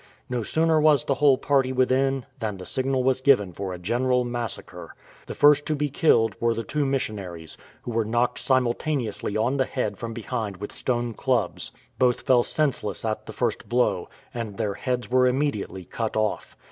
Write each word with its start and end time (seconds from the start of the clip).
No 0.31 0.41
sooner 0.41 0.81
was 0.81 1.05
the 1.05 1.13
whole 1.13 1.37
party 1.37 1.71
within 1.71 2.25
than 2.39 2.57
the 2.57 2.65
signal 2.65 3.03
was 3.03 3.21
given 3.21 3.53
for 3.53 3.71
a 3.71 3.77
general 3.77 4.25
massacre. 4.25 4.95
The 5.27 5.35
first 5.35 5.67
to 5.67 5.75
be 5.75 5.91
killed 5.91 6.35
were 6.39 6.55
the 6.55 6.63
two 6.63 6.87
missionaries, 6.87 7.55
who 7.83 7.91
were 7.91 8.03
knocked 8.03 8.39
simultaneously 8.39 9.37
on 9.37 9.57
the 9.57 9.65
head 9.65 9.99
from 9.99 10.13
behind 10.13 10.57
with 10.57 10.71
stone 10.71 11.13
clubs. 11.13 11.71
Both 11.99 12.21
fell 12.21 12.41
sense 12.41 12.83
less 12.83 13.05
at 13.05 13.27
the 13.27 13.31
first 13.33 13.69
blow, 13.69 14.07
and 14.33 14.57
their 14.57 14.73
heads 14.73 15.11
were 15.11 15.27
immediately 15.27 15.85
cut 15.85 16.17
off. 16.17 16.57